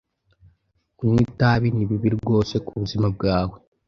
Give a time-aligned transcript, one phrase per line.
[0.97, 3.55] Kunywa itabi ni bibi rwose kubuzima bwawe.